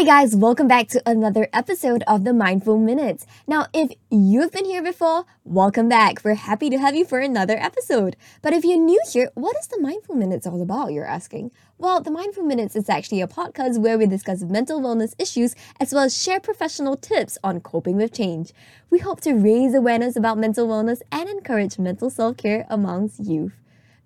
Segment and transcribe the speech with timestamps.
[0.00, 3.26] Hey guys, welcome back to another episode of the Mindful Minutes.
[3.46, 6.24] Now, if you've been here before, welcome back.
[6.24, 8.16] We're happy to have you for another episode.
[8.40, 11.50] But if you're new here, what is the Mindful Minutes all about, you're asking?
[11.76, 15.92] Well, the Mindful Minutes is actually a podcast where we discuss mental wellness issues as
[15.92, 18.52] well as share professional tips on coping with change.
[18.88, 23.52] We hope to raise awareness about mental wellness and encourage mental self care amongst youth.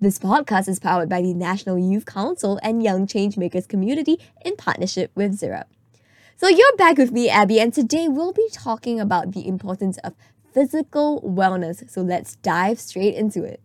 [0.00, 5.12] This podcast is powered by the National Youth Council and Young Changemakers community in partnership
[5.14, 5.66] with Zirap.
[6.44, 10.12] So you're back with me, Abby, and today we'll be talking about the importance of
[10.52, 11.88] physical wellness.
[11.88, 13.62] So let's dive straight into it.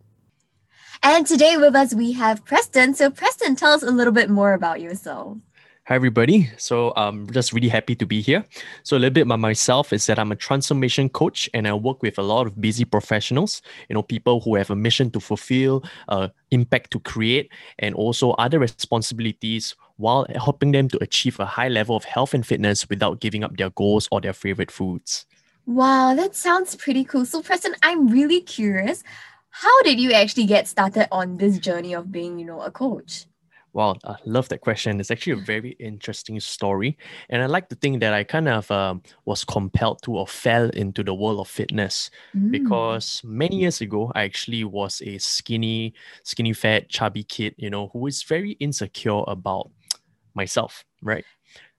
[1.02, 2.94] And today with us we have Preston.
[2.94, 5.36] So Preston, tell us a little bit more about yourself.
[5.84, 6.48] Hi, everybody.
[6.56, 8.46] So I'm just really happy to be here.
[8.82, 12.02] So a little bit about myself is that I'm a transformation coach and I work
[12.02, 15.84] with a lot of busy professionals, you know, people who have a mission to fulfill,
[16.08, 21.68] uh, impact to create, and also other responsibilities while helping them to achieve a high
[21.68, 25.26] level of health and fitness without giving up their goals or their favorite foods.
[25.66, 27.26] Wow, that sounds pretty cool.
[27.26, 29.04] So Preston, I'm really curious.
[29.50, 33.26] How did you actually get started on this journey of being, you know, a coach?
[33.72, 34.98] Wow, I love that question.
[34.98, 36.98] It's actually a very interesting story.
[37.28, 40.70] And I like to think that I kind of um, was compelled to or fell
[40.70, 42.50] into the world of fitness mm.
[42.50, 47.88] because many years ago, I actually was a skinny, skinny, fat, chubby kid, you know,
[47.92, 49.70] who is very insecure about
[50.34, 51.24] myself, right?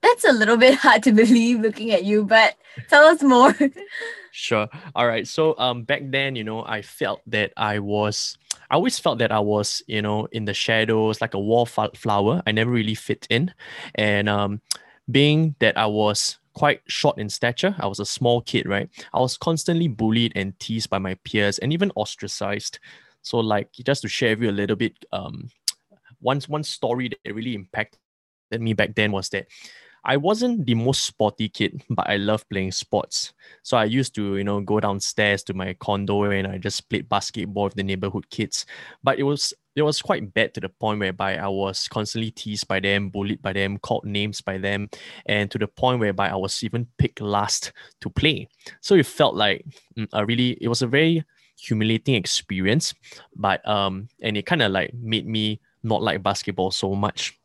[0.01, 2.55] That's a little bit hard to believe looking at you, but
[2.89, 3.55] tell us more.
[4.31, 4.67] sure.
[4.95, 5.27] All right.
[5.27, 8.37] So um back then, you know, I felt that I was
[8.71, 12.41] I always felt that I was, you know, in the shadows, like a wallflower.
[12.47, 13.53] I never really fit in.
[13.95, 14.61] And um,
[15.11, 18.89] being that I was quite short in stature, I was a small kid, right?
[19.13, 22.79] I was constantly bullied and teased by my peers and even ostracized.
[23.23, 25.49] So, like, just to share with you a little bit, um,
[26.21, 27.99] one, one story that really impacted
[28.59, 29.47] me back then was that
[30.03, 33.33] I wasn't the most sporty kid, but I loved playing sports.
[33.61, 37.07] So I used to, you know, go downstairs to my condo and I just played
[37.07, 38.65] basketball with the neighborhood kids.
[39.03, 42.67] But it was it was quite bad to the point whereby I was constantly teased
[42.67, 44.89] by them, bullied by them, called names by them,
[45.27, 48.49] and to the point whereby I was even picked last to play.
[48.81, 49.65] So it felt like
[49.97, 51.23] mm, a really it was a very
[51.59, 52.93] humiliating experience,
[53.35, 57.37] but um and it kind of like made me not like basketball so much.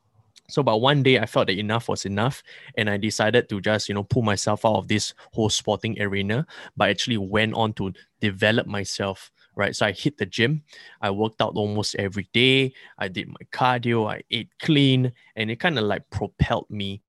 [0.49, 2.43] So, but one day I felt that enough was enough,
[2.77, 6.47] and I decided to just you know pull myself out of this whole sporting arena.
[6.77, 9.31] But actually went on to develop myself.
[9.55, 10.63] Right, so I hit the gym.
[11.01, 12.75] I worked out almost every day.
[12.99, 14.07] I did my cardio.
[14.07, 17.03] I ate clean, and it kind of like propelled me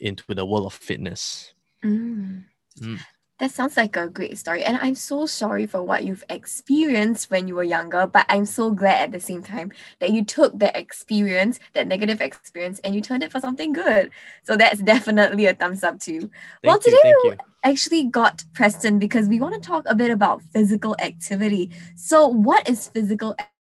[0.00, 1.52] into the world of fitness.
[1.84, 2.44] Mm.
[2.80, 3.00] Mm.
[3.44, 4.64] That sounds like a great story.
[4.64, 8.70] And I'm so sorry for what you've experienced when you were younger, but I'm so
[8.70, 13.02] glad at the same time that you took that experience, that negative experience, and you
[13.02, 14.10] turned it for something good.
[14.44, 16.20] So that's definitely a thumbs up too.
[16.20, 16.30] Thank
[16.64, 17.34] well, today we
[17.64, 21.70] actually got Preston because we want to talk a bit about physical activity.
[21.96, 23.53] So, what is physical activity.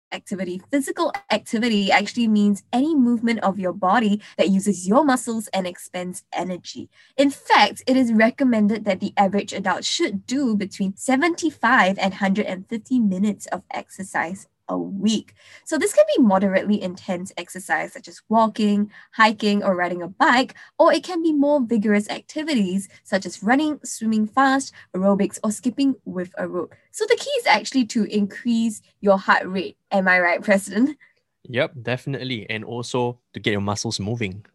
[0.72, 6.24] Physical activity actually means any movement of your body that uses your muscles and expends
[6.32, 6.90] energy.
[7.18, 13.00] In fact, it is recommended that the average adult should do between 75 and 150
[13.00, 15.34] minutes of exercise a week.
[15.66, 20.56] So this can be moderately intense exercise such as walking, hiking, or riding a bike,
[20.78, 25.96] or it can be more vigorous activities such as running, swimming fast, aerobics, or skipping
[26.06, 26.76] with a rope.
[26.92, 29.78] So the key is actually to increase your heart rate.
[29.92, 30.98] Am I right, Preston?
[31.44, 32.50] Yep, definitely.
[32.50, 34.46] And also to get your muscles moving.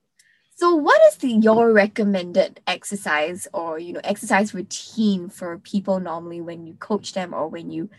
[0.56, 6.40] So what is the your recommended exercise or you know exercise routine for people normally
[6.40, 7.90] when you coach them or when you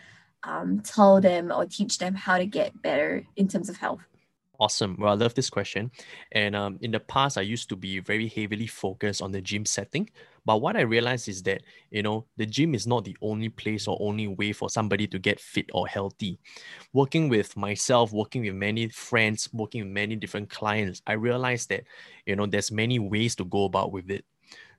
[0.43, 4.01] um, tell them or teach them how to get better in terms of health?
[4.61, 4.97] Awesome.
[4.99, 5.89] Well, I love this question.
[6.33, 9.65] And um, in the past, I used to be very heavily focused on the gym
[9.65, 10.09] setting.
[10.45, 11.61] But what I realized is that,
[11.91, 15.19] you know, the gym is not the only place or only way for somebody to
[15.19, 16.39] get fit or healthy.
[16.91, 21.83] Working with myself, working with many friends, working with many different clients, I realized that,
[22.25, 24.25] you know, there's many ways to go about with it.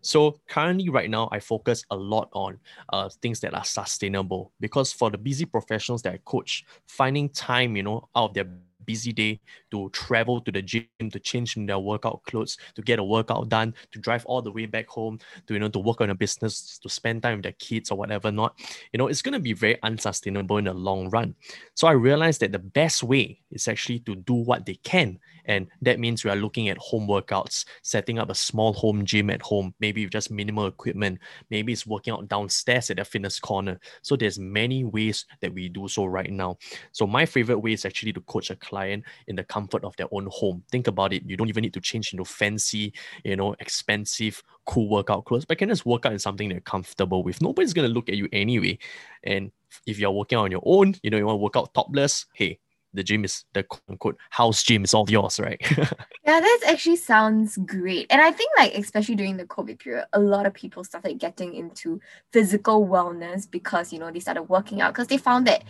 [0.02, 2.58] So currently, right now, I focus a lot on
[2.92, 7.76] uh, things that are sustainable because for the busy professionals that I coach, finding time,
[7.76, 8.48] you know, out of their
[8.90, 9.40] busy day
[9.70, 13.72] to travel to the gym to change their workout clothes to get a workout done
[13.92, 16.78] to drive all the way back home to you know to work on a business
[16.82, 18.58] to spend time with their kids or whatever not.
[18.92, 21.34] You know it's going to be very unsustainable in the long run.
[21.74, 25.66] So i realized that the best way is actually to do what they can and
[25.82, 29.42] that means we are looking at home workouts setting up a small home gym at
[29.42, 31.18] home maybe with just minimal equipment
[31.50, 33.78] maybe it's working out downstairs at a fitness corner.
[34.02, 36.58] So there's many ways that we do so right now.
[36.92, 39.94] So my favorite way is actually to coach a client client in the comfort of
[39.96, 40.62] their own home.
[40.70, 41.22] Think about it.
[41.26, 42.92] You don't even need to change into fancy,
[43.24, 47.22] you know, expensive, cool workout clothes, but can just work out in something they're comfortable
[47.22, 47.42] with.
[47.42, 48.78] Nobody's gonna look at you anyway.
[49.22, 49.52] And
[49.86, 52.58] if you're working on your own, you know, you want to work out topless, hey,
[52.92, 55.60] the gym is the quote unquote house gym is all yours, right?
[55.76, 58.06] yeah, that actually sounds great.
[58.10, 61.54] And I think like especially during the COVID period, a lot of people started getting
[61.54, 62.00] into
[62.32, 65.62] physical wellness because you know they started working out because they found that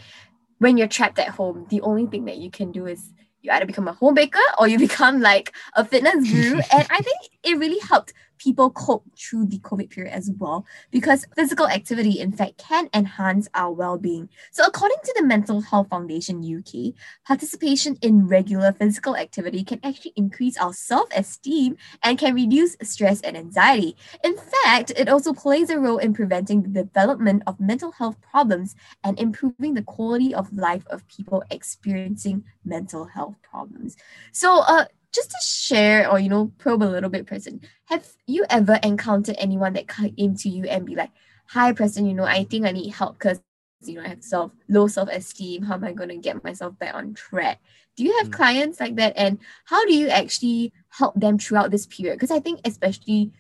[0.61, 3.67] when you're trapped at home, the only thing that you can do is you either
[3.67, 6.61] become a home baker or you become like a fitness guru.
[6.73, 11.27] and I think it really helped people cope through the COVID period as well, because
[11.37, 14.29] physical activity, in fact, can enhance our well being.
[14.51, 16.95] So, according to the Mental Health Foundation UK,
[17.27, 23.21] participation in regular physical activity can actually increase our self esteem and can reduce stress
[23.21, 23.97] and anxiety.
[24.25, 28.75] In fact, it also plays a role in preventing the development of mental health problems
[29.05, 33.97] and improving the quality of life of people experiencing mental health problems.
[34.33, 38.45] So, uh, just to share or you know probe a little bit Preston have you
[38.49, 41.11] ever encountered anyone that came to you and be like
[41.47, 43.41] hi Preston you know I think I need help because
[43.83, 45.63] you know I have self low self-esteem.
[45.63, 47.61] How am I going to get myself back on track?
[47.97, 48.33] Do you have mm.
[48.33, 49.15] clients like that?
[49.17, 52.17] And how do you actually help them throughout this period?
[52.17, 53.33] Because I think especially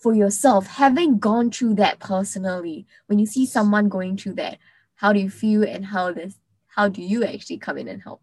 [0.00, 4.56] for yourself having gone through that personally when you see someone going through that
[4.94, 6.38] how do you feel and how this
[6.68, 8.22] how do you actually come in and help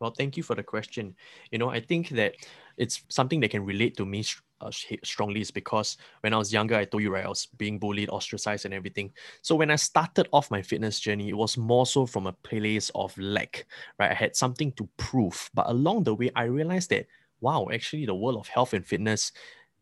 [0.00, 1.14] well, thank you for the question.
[1.50, 2.34] You know, I think that
[2.76, 4.24] it's something that can relate to me
[4.60, 4.70] uh,
[5.04, 8.08] strongly is because when I was younger, I told you, right, I was being bullied,
[8.10, 9.12] ostracized, and everything.
[9.42, 12.90] So when I started off my fitness journey, it was more so from a place
[12.94, 13.66] of lack,
[13.98, 14.10] right?
[14.10, 15.50] I had something to prove.
[15.54, 17.06] But along the way, I realized that,
[17.40, 19.32] wow, actually, the world of health and fitness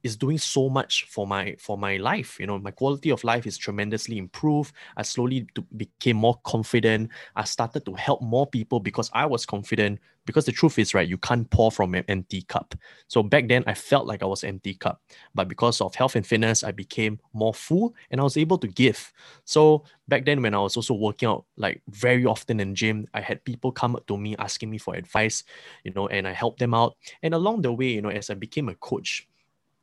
[0.06, 3.46] is doing so much for my for my life you know my quality of life
[3.46, 4.72] is tremendously improved.
[4.96, 7.10] I slowly became more confident.
[7.34, 9.98] I started to help more people because i was confident.
[10.24, 12.74] Because the truth is right you can't pour from an empty cup.
[13.08, 15.02] So back then i felt like i was empty cup.
[15.34, 18.68] But because of health and fitness i became more full and i was able to
[18.68, 19.12] give.
[19.44, 23.20] So back then when i was also working out like very often in gym i
[23.20, 25.42] had people come up to me asking me for advice
[25.84, 26.96] you know and i helped them out.
[27.22, 29.26] And along the way you know as i became a coach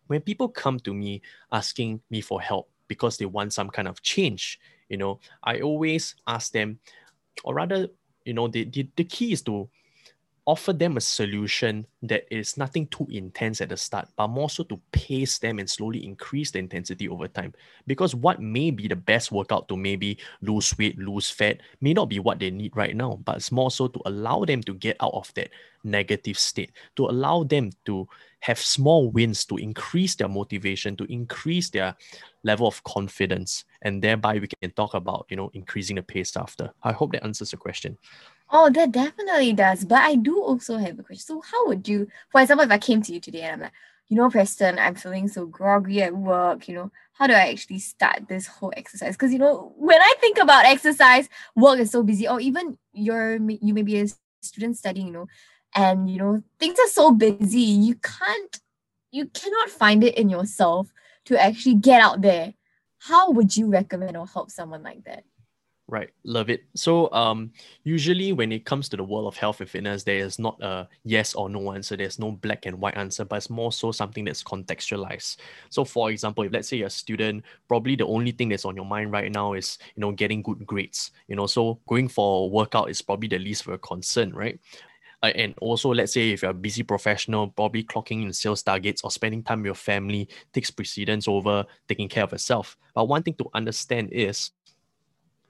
[0.08, 1.22] when people come to me
[1.52, 4.60] asking me for help because they want some kind of change,
[4.90, 6.80] you know, I always ask them,
[7.44, 7.88] or rather,
[8.26, 9.70] you know, the, the, the key is to
[10.46, 14.64] offer them a solution that is nothing too intense at the start, but more so
[14.64, 17.54] to pace them and slowly increase the intensity over time.
[17.88, 22.10] Because what may be the best workout to maybe lose weight, lose fat, may not
[22.10, 24.98] be what they need right now, but it's more so to allow them to get
[25.02, 25.50] out of that
[25.86, 28.08] negative state, to allow them to
[28.40, 31.96] have small wins to increase their motivation, to increase their
[32.44, 33.64] level of confidence.
[33.82, 36.74] And thereby we can talk about, you know, increasing the pace after.
[36.84, 37.98] I hope that answers the question.
[38.50, 39.86] Oh, that definitely does.
[39.86, 41.26] But I do also have a question.
[41.26, 43.72] So, how would you, for example, if I came to you today and I'm like,
[44.10, 47.80] you know, Preston, I'm feeling so groggy at work, you know, how do I actually
[47.80, 49.16] start this whole exercise?
[49.16, 53.36] Because, you know, when I think about exercise, work is so busy, or even you're,
[53.38, 54.08] you may be a
[54.42, 55.28] student studying, you know,
[55.74, 58.60] and, you know, things are so busy, you can't,
[59.12, 60.92] you cannot find it in yourself
[61.26, 62.54] to actually get out there.
[63.00, 65.24] How would you recommend or help someone like that?
[65.90, 66.64] Right, love it.
[66.76, 67.52] So, um,
[67.84, 70.88] usually when it comes to the world of health and fitness, there is not a
[71.04, 71.98] yes or no answer.
[71.98, 75.36] There's no black and white answer, but it's more so something that's contextualized.
[75.70, 78.78] So, for example, if let's say you're a student, probably the only thing that's on
[78.78, 81.12] your mind right now is you know getting good grades.
[81.28, 84.58] You know, so going for a workout is probably the least of your concern, right?
[85.22, 89.04] Uh, and also, let's say if you're a busy professional, probably clocking in sales targets
[89.04, 92.78] or spending time with your family takes precedence over taking care of yourself.
[92.94, 94.52] But one thing to understand is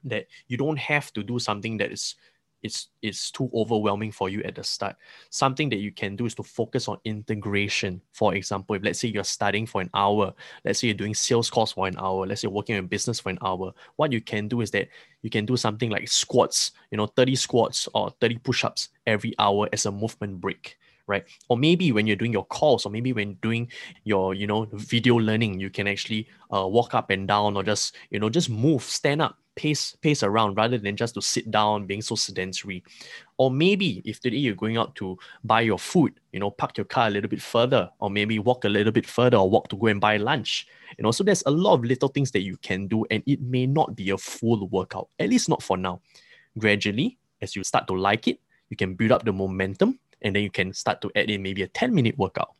[0.05, 2.15] that you don't have to do something that is
[2.63, 4.95] it's it's too overwhelming for you at the start.
[5.29, 8.01] Something that you can do is to focus on integration.
[8.13, 10.33] For example, if let's say you're studying for an hour,
[10.63, 13.19] let's say you're doing sales course for an hour, let's say you're working in business
[13.19, 14.87] for an hour, what you can do is that
[15.21, 19.67] you can do something like squats, you know, 30 squats or 30 push-ups every hour
[19.73, 23.33] as a movement break right or maybe when you're doing your calls or maybe when
[23.41, 23.69] doing
[24.05, 27.93] your you know video learning you can actually uh, walk up and down or just
[28.09, 31.85] you know just move stand up pace pace around rather than just to sit down
[31.85, 32.83] being so sedentary.
[33.37, 36.85] Or maybe if today you're going out to buy your food you know park your
[36.85, 39.75] car a little bit further or maybe walk a little bit further or walk to
[39.75, 40.67] go and buy lunch
[40.97, 41.11] you know.
[41.11, 43.95] So there's a lot of little things that you can do and it may not
[43.95, 46.01] be a full workout at least not for now.
[46.57, 50.43] Gradually as you start to like it you can build up the momentum and then
[50.43, 52.53] you can start to add in maybe a 10 minute workout.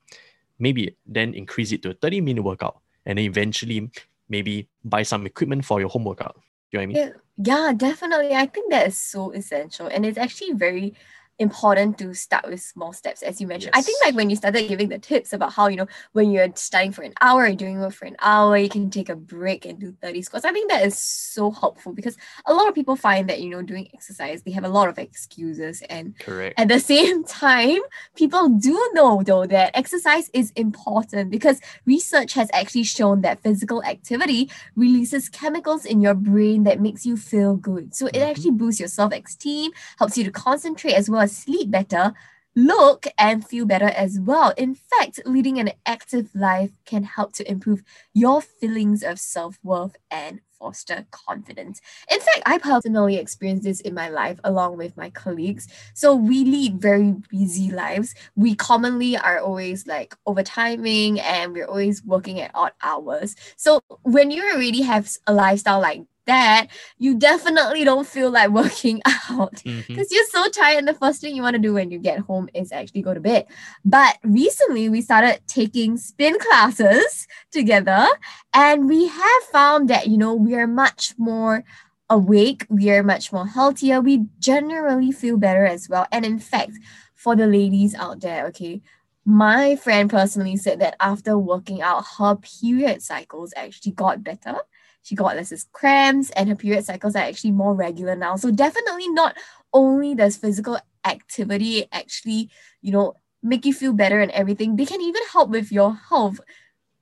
[0.60, 3.90] Maybe then increase it to a 30 minute workout and then eventually
[4.30, 6.36] maybe buy some equipment for your home workout
[6.74, 7.14] you know what I mean?
[7.38, 8.34] Yeah, yeah, definitely.
[8.36, 9.88] I think that is so essential.
[9.88, 10.94] And it's actually very
[11.40, 13.72] important to start with small steps, as you mentioned.
[13.74, 13.84] Yes.
[13.84, 16.50] I think like when you started giving the tips about how, you know, when you're
[16.56, 19.66] studying for an hour and doing work for an hour, you can take a break
[19.66, 20.46] and do 30 squats.
[20.46, 23.62] I think that is so helpful because a lot of people find that, you know,
[23.62, 25.82] doing exercise, they have a lot of excuses.
[25.90, 26.60] And Correct.
[26.60, 27.80] at the same time,
[28.16, 33.84] people do know though that exercise is important because research has actually shown that physical
[33.84, 37.96] activity releases chemicals in your brain that makes you feel good.
[37.96, 38.30] So it mm-hmm.
[38.30, 42.14] actually boosts your self-esteem, helps you to concentrate as well as sleep better,
[42.56, 44.54] look and feel better as well.
[44.58, 49.96] In fact, leading an active life can help to improve your feelings of self worth
[50.12, 51.82] and foster confidence.
[52.12, 55.68] In fact, I personally experienced this in my life along with my colleagues.
[55.94, 58.16] So we lead very busy lives.
[58.36, 63.36] We commonly are always like overtiming and we're always working at odd hours.
[63.58, 69.02] So when you already have a lifestyle like that, you definitely don't feel like working
[69.06, 70.02] out because mm-hmm.
[70.10, 70.80] you're so tired.
[70.80, 73.14] And the first thing you want to do when you get home is actually go
[73.14, 73.46] to bed.
[73.86, 78.08] But recently, we started taking spin classes together,
[78.54, 81.64] and we have found that, you know, we are much more
[82.10, 86.06] awake, we are much more healthier, we generally feel better as well.
[86.12, 86.74] And in fact,
[87.16, 88.82] for the ladies out there, okay,
[89.26, 94.58] my friend personally said that after working out, her period cycles actually got better
[95.04, 98.36] she got less cramps and her period cycles are actually more regular now.
[98.36, 99.38] So definitely not
[99.74, 102.50] only does physical activity actually,
[102.82, 106.40] you know, make you feel better and everything, they can even help with your health.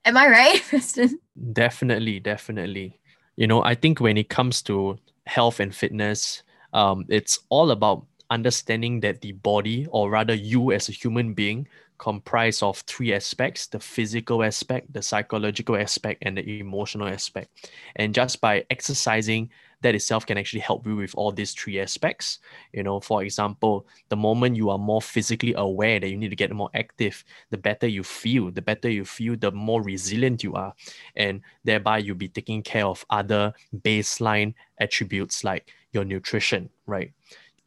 [0.03, 1.19] Am I right, Preston?
[1.53, 2.99] Definitely, definitely.
[3.35, 6.43] You know, I think when it comes to health and fitness,
[6.73, 11.67] um, it's all about understanding that the body, or rather you as a human being,
[12.01, 17.69] comprise of three aspects the physical aspect the psychological aspect and the emotional aspect.
[17.95, 22.39] And just by exercising that itself can actually help you with all these three aspects.
[22.73, 26.35] You know for example the moment you are more physically aware that you need to
[26.35, 30.55] get more active the better you feel the better you feel the more resilient you
[30.55, 30.73] are.
[31.15, 37.13] And thereby you'll be taking care of other baseline attributes like your nutrition right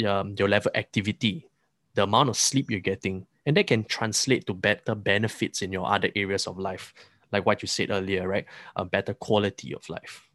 [0.07, 1.49] um, your level activity
[1.95, 5.87] the amount of sleep you're getting and that can translate to better benefits in your
[5.87, 6.93] other areas of life
[7.33, 8.47] like what you said earlier right
[8.77, 10.29] a better quality of life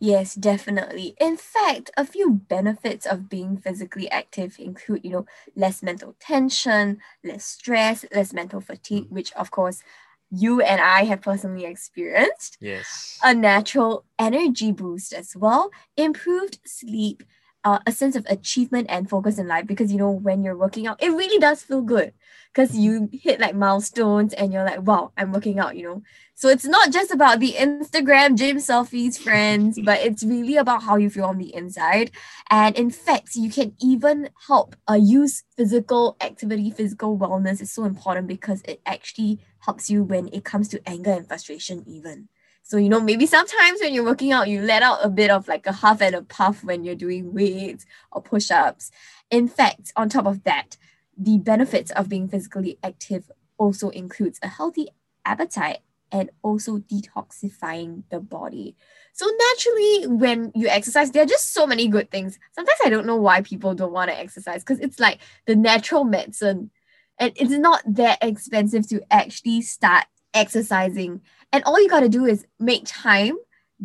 [0.00, 1.14] Yes, definitely.
[1.20, 6.98] In fact, a few benefits of being physically active include, you know, less mental tension,
[7.22, 9.82] less stress, less mental fatigue, which of course
[10.30, 12.58] you and I have personally experienced.
[12.60, 13.18] Yes.
[13.22, 17.22] A natural energy boost as well, improved sleep,
[17.64, 20.86] uh, a sense of achievement and focus in life because you know when you're working
[20.86, 22.12] out it really does feel good
[22.52, 26.02] because you hit like milestones and you're like wow i'm working out you know?
[26.36, 30.96] So it's not just about the instagram gym selfies friends but it's really about how
[30.96, 32.10] you feel on the inside.
[32.50, 37.84] And in fact you can even help uh, use physical activity physical wellness is so
[37.84, 42.28] important because it actually helps you when it comes to anger and frustration even
[42.66, 45.46] so, you know, maybe sometimes when you're working out, you let out a bit of
[45.46, 48.90] like a huff and a puff when you're doing weights or push ups.
[49.30, 50.78] In fact, on top of that,
[51.14, 54.88] the benefits of being physically active also includes a healthy
[55.26, 55.80] appetite
[56.10, 58.74] and also detoxifying the body.
[59.12, 62.38] So naturally, when you exercise, there are just so many good things.
[62.52, 66.04] Sometimes I don't know why people don't want to exercise because it's like the natural
[66.04, 66.70] medicine.
[67.18, 71.20] And it's not that expensive to actually start exercising.
[71.54, 73.36] And all you got to do is make time,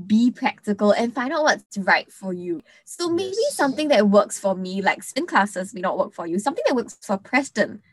[0.08, 2.64] be practical, and find out what's right for you.
[2.86, 3.56] So maybe yes.
[3.56, 6.40] something that works for me, like spin classes, may not work for you.
[6.40, 7.84] Something that works for Preston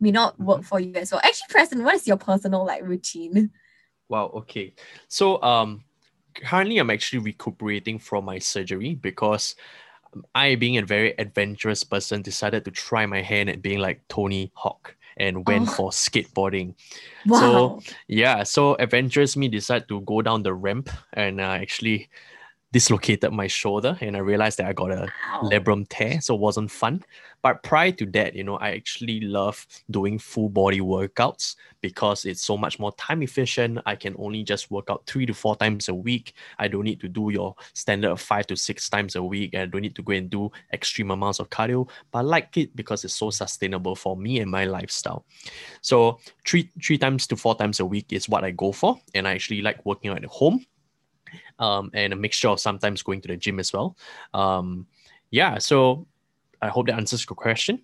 [0.00, 0.66] may not work mm-hmm.
[0.68, 1.20] for you as well.
[1.22, 3.50] Actually, Preston, what is your personal like routine?
[4.08, 4.30] Wow.
[4.36, 4.72] Okay.
[5.08, 5.84] So um,
[6.36, 9.54] currently I'm actually recuperating from my surgery because
[10.34, 14.50] I, being a very adventurous person, decided to try my hand at being like Tony
[14.54, 15.72] Hawk and went oh.
[15.72, 16.74] for skateboarding.
[17.26, 17.80] Wow.
[17.80, 22.08] So yeah, so adventurous me decided to go down the ramp and uh, actually
[22.72, 25.48] dislocated my shoulder and I realized that I got a wow.
[25.48, 27.02] labrum tear, so it wasn't fun.
[27.42, 32.42] But prior to that, you know, I actually love doing full body workouts because it's
[32.42, 33.78] so much more time efficient.
[33.86, 36.34] I can only just work out three to four times a week.
[36.58, 39.54] I don't need to do your standard of five to six times a week.
[39.54, 41.88] I don't need to go and do extreme amounts of cardio.
[42.10, 45.24] But I like it because it's so sustainable for me and my lifestyle.
[45.82, 48.98] So three three times to four times a week is what I go for.
[49.14, 50.66] And I actually like working out at home
[51.58, 53.96] um, and a mixture of sometimes going to the gym as well.
[54.34, 54.86] Um,
[55.30, 56.06] yeah, so
[56.62, 57.82] I hope that answers your question.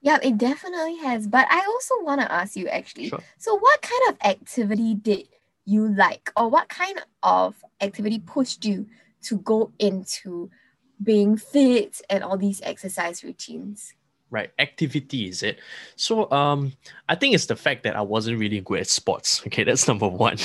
[0.00, 1.26] Yeah, it definitely has.
[1.26, 3.08] But I also want to ask you actually.
[3.08, 3.20] Sure.
[3.38, 5.28] So, what kind of activity did
[5.64, 8.86] you like, or what kind of activity pushed you
[9.22, 10.50] to go into
[11.02, 13.94] being fit and all these exercise routines?
[14.28, 15.60] Right, activity is it?
[15.94, 16.72] So um,
[17.08, 19.40] I think it's the fact that I wasn't really good at sports.
[19.46, 20.36] Okay, that's number one,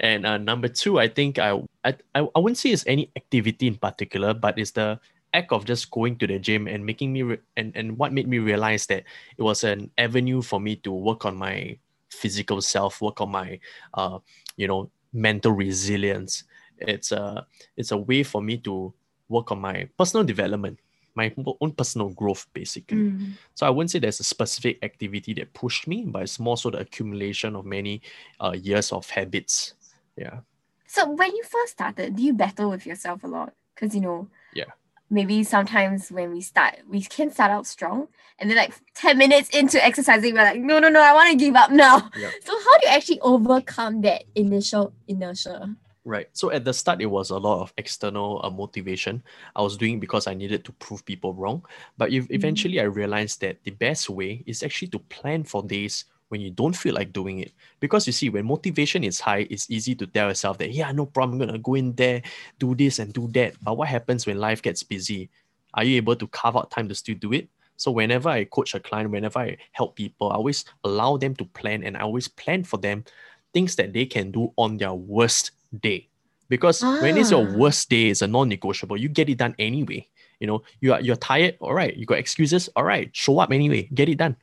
[0.00, 3.76] and uh, number two, I think I, I I wouldn't say it's any activity in
[3.76, 5.00] particular, but it's the
[5.32, 8.28] act of just going to the gym and making me re- and and what made
[8.28, 9.04] me realize that
[9.38, 11.78] it was an avenue for me to work on my
[12.10, 13.58] physical self, work on my
[13.94, 14.18] uh,
[14.56, 16.44] you know, mental resilience.
[16.76, 17.46] It's a
[17.78, 18.92] it's a way for me to
[19.30, 20.78] work on my personal development
[21.20, 21.28] my
[21.60, 23.10] own personal growth basically.
[23.10, 23.32] Mm.
[23.54, 26.70] So I wouldn't say there's a specific activity that pushed me, but it's more so
[26.70, 28.00] the accumulation of many
[28.44, 29.74] uh, years of habits.
[30.16, 30.40] Yeah.
[30.86, 33.52] So when you first started, do you battle with yourself a lot?
[33.74, 34.70] Because you know, yeah,
[35.08, 38.08] maybe sometimes when we start, we can start out strong,
[38.38, 41.36] and then like ten minutes into exercising, we're like, no, no, no, I want to
[41.36, 42.10] give up now.
[42.16, 42.30] Yeah.
[42.44, 45.76] So how do you actually overcome that initial inertia?
[46.10, 46.26] Right.
[46.32, 49.22] So at the start, it was a lot of external uh, motivation.
[49.54, 51.64] I was doing because I needed to prove people wrong.
[51.98, 52.34] But if, mm-hmm.
[52.34, 52.80] eventually, mm.
[52.80, 56.74] I realized that the best way is actually to plan for days when you don't
[56.74, 57.52] feel like doing it.
[57.78, 61.06] Because you see, when motivation is high, it's easy to tell yourself that, yeah, no
[61.06, 62.22] problem, I'm going to go in there,
[62.58, 63.54] do this and do that.
[63.62, 65.30] But what happens when life gets busy?
[65.74, 67.48] Are you able to carve out time to still do it?
[67.76, 71.44] So whenever I coach a client, whenever I help people, I always allow them to
[71.44, 73.04] plan and I always plan for them
[73.52, 76.08] things that they can do on their worst day.
[76.48, 77.00] Because ah.
[77.00, 77.56] when it's your ah.
[77.56, 78.96] worst day it's a non-negotiable.
[78.96, 80.06] You get it done anyway.
[80.40, 83.52] You know you are you're tired all right you got excuses all right show up
[83.52, 83.88] anyway.
[83.94, 84.36] Get it done.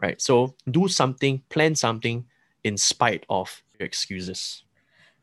[0.00, 0.20] Right?
[0.20, 2.24] So do something plan something
[2.64, 4.62] in spite of your excuses.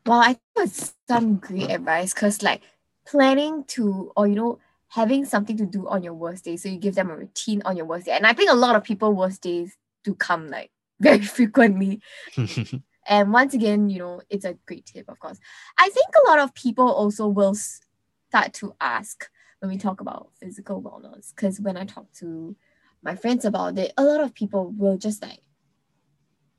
[0.04, 2.62] Well i think it's some great advice because like
[3.06, 4.58] planning to or you know
[4.88, 7.76] having something to do on your worst day so you give them a routine on
[7.76, 8.12] your worst day.
[8.12, 10.70] And i think a lot of people worst days do come like
[11.00, 12.00] very frequently
[13.08, 15.38] And once again, you know, it's a great tip, of course.
[15.78, 19.28] I think a lot of people also will start to ask
[19.60, 22.56] when we talk about physical wellness, because when I talk to
[23.02, 25.40] my friends about it, a lot of people will just like,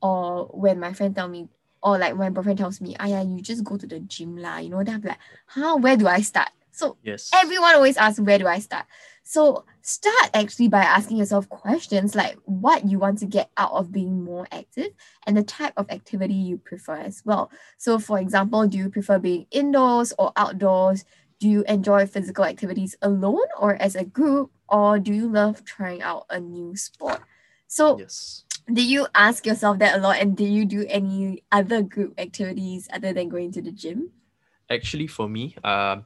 [0.00, 1.48] or when my friend tell me,
[1.82, 4.36] or like when my boyfriend tells me, ah yeah, you just go to the gym
[4.36, 6.50] lah, you know, then I'm like, huh, where do I start?
[6.78, 7.30] So yes.
[7.34, 8.86] everyone always asks, where do I start?
[9.24, 13.90] So start actually by asking yourself questions like what you want to get out of
[13.90, 14.90] being more active
[15.26, 17.50] and the type of activity you prefer as well.
[17.78, 21.04] So for example, do you prefer being indoors or outdoors?
[21.40, 24.52] Do you enjoy physical activities alone or as a group?
[24.68, 27.22] Or do you love trying out a new sport?
[27.66, 28.44] So yes.
[28.72, 32.88] do you ask yourself that a lot and do you do any other group activities
[32.92, 34.12] other than going to the gym?
[34.70, 36.02] Actually, for me, uh,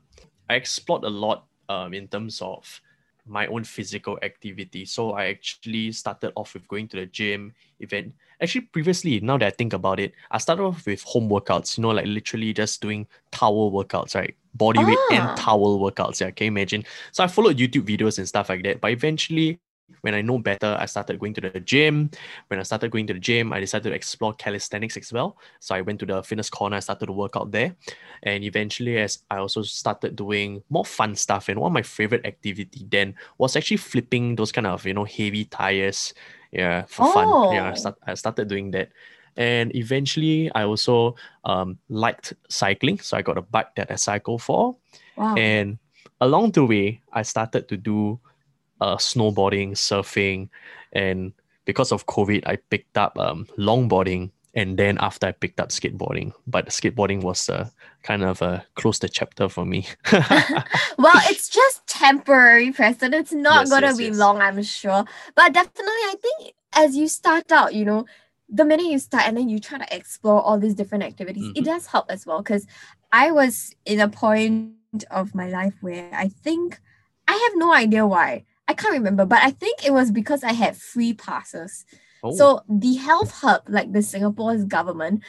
[0.53, 2.81] I explored a lot um, in terms of
[3.27, 4.85] my own physical activity.
[4.85, 8.13] So I actually started off with going to the gym, event.
[8.41, 11.83] Actually, previously, now that I think about it, I started off with home workouts, you
[11.83, 14.35] know, like literally just doing towel workouts, right?
[14.55, 15.35] Body weight and ah.
[15.37, 16.21] towel workouts.
[16.21, 16.85] Yeah, can you imagine?
[17.13, 18.81] So I followed YouTube videos and stuff like that.
[18.81, 19.61] But eventually,
[20.01, 22.11] when I know better, I started going to the gym.
[22.49, 25.37] When I started going to the gym, I decided to explore calisthenics as well.
[25.61, 27.77] So I went to the fitness corner, I started to work out there.
[28.23, 31.49] And eventually, as I also started doing more fun stuff.
[31.49, 35.05] And one of my favorite activity then was actually flipping those kind of, you know,
[35.05, 36.15] heavy tires.
[36.51, 37.13] Yeah, for oh.
[37.13, 37.55] fun.
[37.55, 38.91] Yeah, I, start, I started doing that.
[39.37, 41.15] And eventually, I also
[41.45, 42.99] um, liked cycling.
[42.99, 44.77] So I got a bike that I cycle for.
[45.17, 45.35] Wow.
[45.37, 45.79] And
[46.21, 48.21] along the way, I started to do
[48.83, 50.49] uh, snowboarding, surfing,
[50.93, 51.33] and
[51.65, 56.33] because of COVID, I picked up um, longboarding, and then after I picked up skateboarding.
[56.47, 57.69] But skateboarding was uh,
[58.03, 59.87] kind of a close the chapter for me.
[60.13, 63.15] well, it's just temporary, Preston.
[63.15, 64.17] It's not yes, gonna yes, be yes.
[64.17, 65.05] long, I'm sure.
[65.37, 68.05] But definitely, I think as you start out, you know,
[68.49, 71.59] the minute you start and then you try to explore all these different activities, mm-hmm.
[71.59, 72.43] it does help as well.
[72.43, 72.67] Because
[73.13, 74.75] I was in a point
[75.11, 76.81] of my life where I think
[77.29, 78.45] I have no idea why.
[78.73, 81.85] I can't remember, but I think it was because I had free passes.
[82.23, 82.35] Oh.
[82.35, 85.23] So the health hub, like the Singapore's government,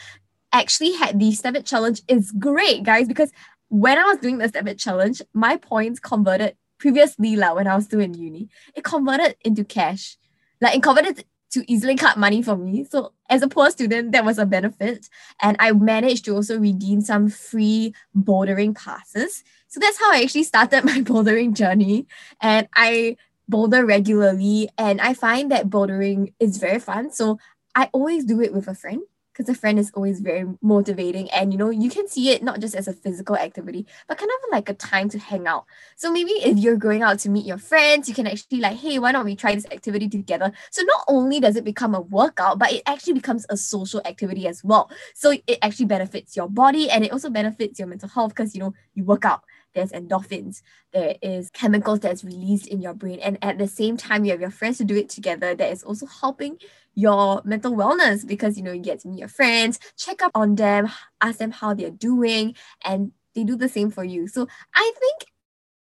[0.53, 2.01] actually had the Step Fit challenge.
[2.08, 3.34] It's great, guys, because
[3.67, 7.75] when I was doing the Step Fit challenge, my points converted previously like when I
[7.75, 10.17] was still in uni, it converted into cash.
[10.62, 12.86] Like it converted to easily cut money for me.
[12.86, 15.10] So as a poor student, that was a benefit.
[15.41, 19.43] And I managed to also redeem some free bouldering passes.
[19.67, 22.08] So that's how I actually started my bouldering journey.
[22.39, 27.12] And I boulder regularly and I find that bouldering is very fun.
[27.12, 27.39] So
[27.75, 29.01] I always do it with a friend
[29.34, 32.60] because a friend is always very motivating and you know you can see it not
[32.60, 35.65] just as a physical activity but kind of like a time to hang out.
[35.95, 38.99] So maybe if you're going out to meet your friends you can actually like hey
[38.99, 40.51] why don't we try this activity together?
[40.71, 44.47] So not only does it become a workout but it actually becomes a social activity
[44.47, 44.91] as well.
[45.15, 48.62] So it actually benefits your body and it also benefits your mental health because you
[48.62, 53.19] know you work out there's endorphins, there is chemicals that's released in your brain.
[53.19, 55.83] And at the same time, you have your friends to do it together that is
[55.83, 56.57] also helping
[56.95, 60.55] your mental wellness because you know you get to meet your friends, check up on
[60.55, 60.89] them,
[61.21, 64.27] ask them how they're doing, and they do the same for you.
[64.27, 65.33] So I think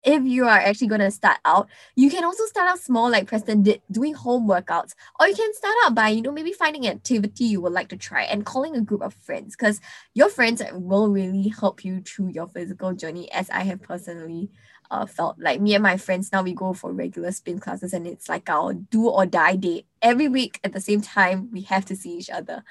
[0.02, 3.26] if you are actually going to start out, you can also start out small, like
[3.26, 4.94] Preston did, doing home workouts.
[5.18, 7.88] Or you can start out by, you know, maybe finding an activity you would like
[7.88, 9.80] to try and calling a group of friends because
[10.14, 14.50] your friends will really help you through your physical journey, as I have personally
[14.90, 15.38] uh, felt.
[15.38, 18.48] Like me and my friends now, we go for regular spin classes and it's like
[18.48, 19.84] our do or die day.
[20.02, 22.64] Every week at the same time, we have to see each other.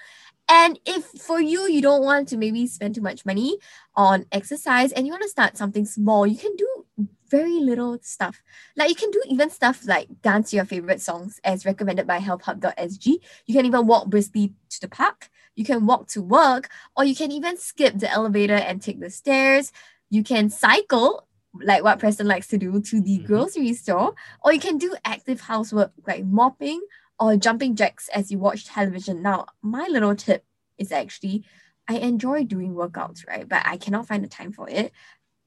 [0.51, 3.59] And if for you, you don't want to maybe spend too much money
[3.95, 6.67] on exercise and you want to start something small, you can do
[7.29, 8.41] very little stuff.
[8.75, 13.05] Like you can do even stuff like dance your favorite songs as recommended by healthhub.sg.
[13.45, 15.29] You can even walk briskly to the park.
[15.55, 19.09] You can walk to work, or you can even skip the elevator and take the
[19.09, 19.71] stairs.
[20.09, 23.25] You can cycle, like what Preston likes to do, to the mm-hmm.
[23.25, 26.81] grocery store, or you can do active housework like mopping
[27.19, 29.21] or jumping jacks as you watch television.
[29.21, 30.45] Now, my little tip
[30.77, 31.43] is actually
[31.89, 33.49] I enjoy doing workouts, right?
[33.49, 34.93] But I cannot find the time for it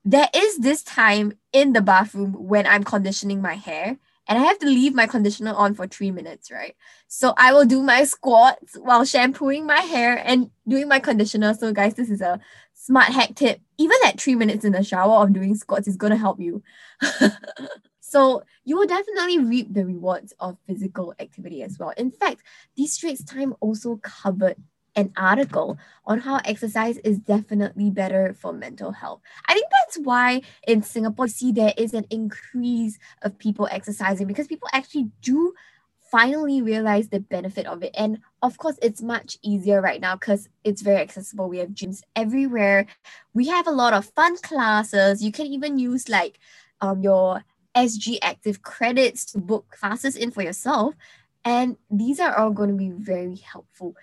[0.04, 4.58] there is this time in the bathroom when I'm conditioning my hair and I have
[4.60, 6.76] to leave my conditioner on for three minutes, right?
[7.08, 11.54] So I will do my squats while shampooing my hair and doing my conditioner.
[11.54, 12.40] So, guys, this is a
[12.72, 13.60] smart hack tip.
[13.78, 16.62] Even at three minutes in the shower of doing squats is going to help you.
[18.00, 21.92] so, you will definitely reap the rewards of physical activity as well.
[21.96, 22.42] In fact,
[22.76, 24.56] this Straits Times also covered
[24.94, 29.20] an article on how exercise is definitely better for mental health.
[29.46, 34.46] I think that's why in Singapore, see there is an increase of people exercising because
[34.46, 35.54] people actually do
[36.12, 37.90] finally realize the benefit of it.
[37.96, 41.48] And of course, it's much easier right now because it's very accessible.
[41.48, 42.86] We have gyms everywhere.
[43.32, 45.24] We have a lot of fun classes.
[45.24, 46.38] You can even use like
[46.82, 50.94] um, your SG Active credits to book classes in for yourself.
[51.46, 53.96] And these are all going to be very helpful.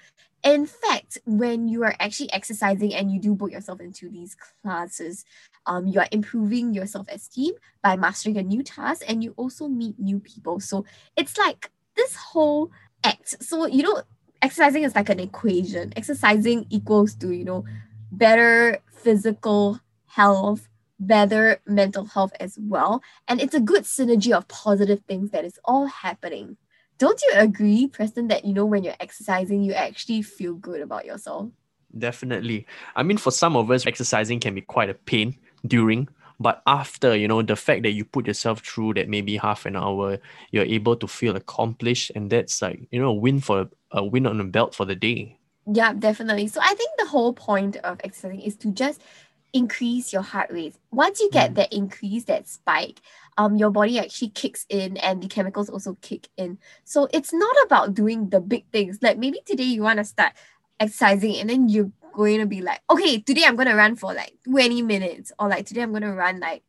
[0.44, 5.26] In fact, when you are actually exercising and you do put yourself into these classes,
[5.66, 9.68] um, you are improving your self esteem by mastering a new task and you also
[9.68, 10.60] meet new people.
[10.60, 10.86] So
[11.18, 12.72] it's like this whole
[13.04, 13.44] act.
[13.44, 14.02] So, you know,
[14.42, 15.92] exercising is like an equation.
[15.96, 17.66] Exercising equals to, you know,
[18.12, 20.68] better physical health,
[21.00, 23.02] better mental health as well.
[23.28, 26.58] And it's a good synergy of positive things that is all happening
[27.00, 31.06] don't you agree, Preston, that you know when you're exercising, you actually feel good about
[31.06, 31.50] yourself?
[31.98, 32.68] Definitely.
[32.96, 35.36] I mean, for some of us, exercising can be quite a pain
[35.66, 36.08] during,
[36.40, 39.76] but after, you know, the fact that you put yourself through that maybe half an
[39.76, 40.20] hour,
[40.52, 44.28] you're able to feel accomplished, and that's like, you know, a win for a win
[44.28, 45.38] on the belt for the day.
[45.72, 46.48] Yeah, definitely.
[46.48, 49.02] So I think the whole point of exercising is to just
[49.54, 50.76] increase your heart rate.
[50.92, 51.56] Once you get mm.
[51.56, 53.02] that increase, that spike,
[53.38, 56.58] um, your body actually kicks in and the chemicals also kick in.
[56.84, 59.00] So it's not about doing the big things.
[59.02, 60.34] Like maybe today you want to start
[60.80, 64.14] exercising and then you're going to be like, okay, today I'm going to run for
[64.14, 66.64] like 20 minutes or like today I'm going to run like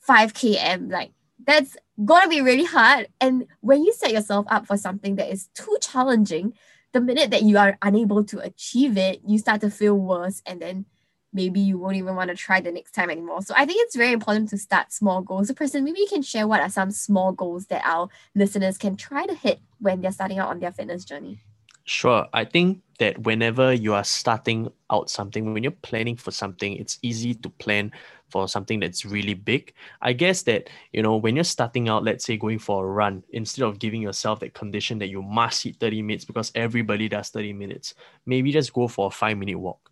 [0.00, 0.90] 5 km.
[0.90, 1.12] Like
[1.46, 3.08] that's going to be really hard.
[3.20, 6.54] And when you set yourself up for something that is too challenging,
[6.92, 10.60] the minute that you are unable to achieve it, you start to feel worse and
[10.60, 10.86] then
[11.32, 13.42] maybe you won't even want to try the next time anymore.
[13.42, 15.48] So I think it's very important to start small goals.
[15.48, 18.96] So, Preston, maybe you can share what are some small goals that our listeners can
[18.96, 21.40] try to hit when they're starting out on their fitness journey.
[21.84, 22.26] Sure.
[22.32, 26.98] I think that whenever you are starting out something, when you're planning for something, it's
[27.02, 27.90] easy to plan
[28.28, 29.72] for something that's really big.
[30.00, 33.24] I guess that, you know, when you're starting out, let's say going for a run,
[33.30, 37.30] instead of giving yourself that condition that you must hit 30 minutes because everybody does
[37.30, 39.89] 30 minutes, maybe just go for a five minute walk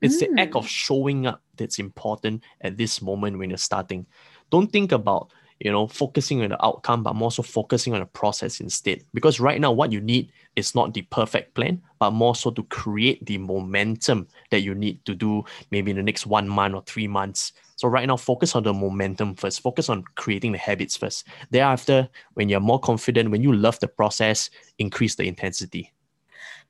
[0.00, 0.34] it's mm.
[0.34, 0.68] the act of mm.
[0.68, 4.06] showing up that's important at this moment when you're starting.
[4.50, 8.06] Don't think about, you know, focusing on the outcome, but more so focusing on the
[8.06, 9.04] process instead.
[9.12, 12.62] Because right now, what you need is not the perfect plan, but more so to
[12.64, 16.82] create the momentum that you need to do maybe in the next one month or
[16.82, 17.52] three months.
[17.76, 19.60] So right now, focus on the momentum first.
[19.60, 21.26] Focus on creating the habits first.
[21.50, 25.92] Thereafter, when you're more confident, when you love the process, increase the intensity.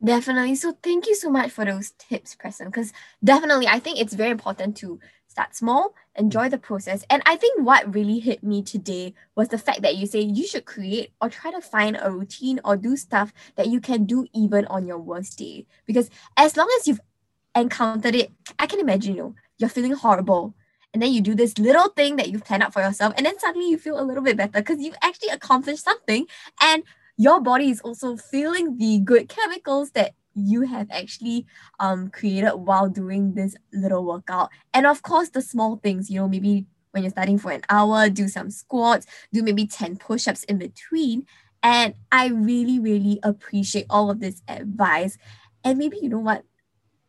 [0.03, 0.55] Definitely.
[0.55, 2.69] So thank you so much for those tips, Preston.
[2.69, 7.05] Because definitely, I think it's very important to start small, enjoy the process.
[7.11, 10.47] And I think what really hit me today was the fact that you say you
[10.47, 14.27] should create or try to find a routine or do stuff that you can do
[14.33, 15.67] even on your worst day.
[15.85, 17.01] Because as long as you've
[17.57, 20.55] encountered it, I can imagine, you know, you're feeling horrible.
[20.95, 23.39] And then you do this little thing that you've planned out for yourself, and then
[23.39, 26.27] suddenly you feel a little bit better because you've actually accomplished something.
[26.63, 26.83] And
[27.19, 31.45] your body is also feeling the good chemicals that you have actually
[31.81, 34.51] um, created while doing this little workout.
[34.73, 38.09] And of course, the small things, you know, maybe when you're studying for an hour,
[38.09, 41.27] do some squats, do maybe 10 push ups in between.
[41.61, 45.19] And I really, really appreciate all of this advice.
[45.65, 46.45] And maybe you know what?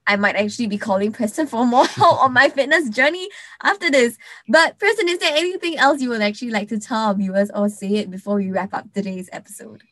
[0.08, 3.30] I might actually be calling Preston for more help on my fitness journey
[3.62, 4.18] after this.
[4.48, 7.70] But Preston, is there anything else you would actually like to tell our viewers or
[7.70, 9.84] say it before we wrap up today's episode?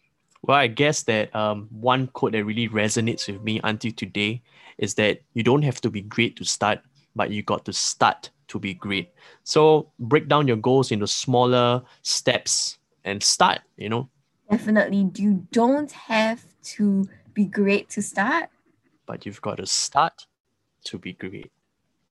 [0.43, 4.41] Well, I guess that um, one quote that really resonates with me until today
[4.77, 6.79] is that you don't have to be great to start,
[7.15, 9.11] but you got to start to be great.
[9.43, 14.09] So break down your goals into smaller steps and start, you know.
[14.49, 15.11] Definitely.
[15.15, 16.45] You don't have
[16.75, 18.49] to be great to start,
[19.05, 20.25] but you've got to start
[20.85, 21.51] to be great.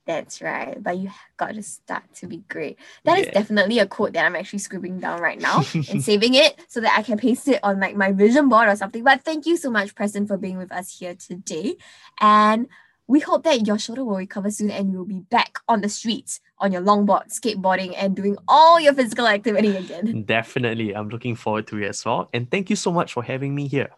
[0.07, 0.81] That's right.
[0.81, 2.79] But you got to start to be great.
[3.05, 3.25] That yeah.
[3.25, 6.81] is definitely a quote that I'm actually scribbling down right now and saving it so
[6.81, 9.03] that I can paste it on like my vision board or something.
[9.03, 11.77] But thank you so much, Preston, for being with us here today.
[12.21, 12.69] And
[13.09, 16.41] we hope that your shoulder will recover soon and you'll be back on the streets
[16.59, 20.23] on your longboard, skateboarding, and doing all your physical activity again.
[20.23, 20.95] Definitely.
[20.95, 22.29] I'm looking forward to it as well.
[22.33, 23.91] And thank you so much for having me here.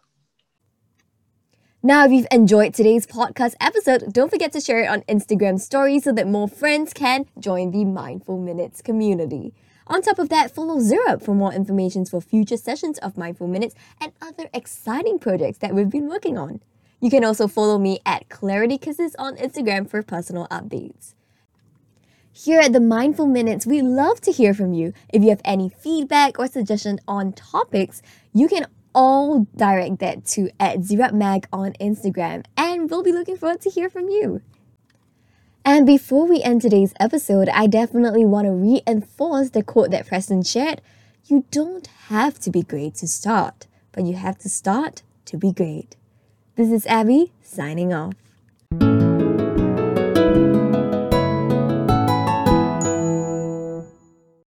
[1.81, 6.03] Now, if you've enjoyed today's podcast episode, don't forget to share it on Instagram stories
[6.03, 9.53] so that more friends can join the Mindful Minutes community.
[9.87, 13.75] On top of that, follow Zerup for more information for future sessions of Mindful Minutes
[14.01, 16.59] and other exciting projects that we've been working on.
[16.99, 21.13] You can also follow me at Clarity Kisses on Instagram for personal updates.
[22.33, 24.91] Here at the Mindful Minutes, we love to hear from you.
[25.13, 28.01] If you have any feedback or suggestion on topics,
[28.33, 33.61] you can all direct that to at Mag on Instagram, and we'll be looking forward
[33.61, 34.41] to hear from you.
[35.65, 40.43] And before we end today's episode, I definitely want to reinforce the quote that Preston
[40.43, 40.81] shared.
[41.25, 45.51] You don't have to be great to start, but you have to start to be
[45.51, 45.95] great.
[46.55, 48.13] This is Abby signing off.